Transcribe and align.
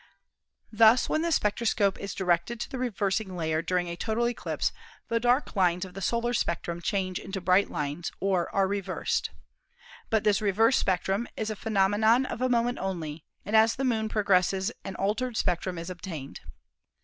Thus 0.71 1.07
when 1.09 1.21
the 1.21 1.31
spectroscope 1.31 1.99
is 1.99 2.15
di 2.15 2.23
rected 2.23 2.59
to 2.61 2.67
the 2.71 2.79
reversing 2.79 3.37
layer 3.37 3.61
during 3.61 3.87
a 3.87 3.95
total 3.95 4.27
eclipse 4.27 4.71
the 5.09 5.19
dark 5.19 5.55
lines 5.55 5.85
of 5.85 5.93
the 5.93 6.01
solar 6.01 6.33
spectrum 6.33 6.81
change 6.81 7.19
into 7.19 7.39
bright 7.39 7.69
lines 7.69 8.11
or 8.19 8.49
are 8.49 8.67
reversed. 8.67 9.29
But 10.09 10.23
this 10.23 10.41
reverse 10.41 10.77
spectrum 10.77 11.27
is 11.37 11.51
a 11.51 11.55
phe 11.55 11.69
nomenon 11.69 12.25
of 12.25 12.41
a 12.41 12.49
moment 12.49 12.79
only, 12.79 13.21
and 13.45 13.55
as 13.55 13.75
the 13.75 13.85
Moon 13.85 14.09
progresses 14.09 14.71
an 14.83 14.95
altered 14.95 15.37
spectrum 15.37 15.77
is 15.77 15.91
obtained. 15.91 16.39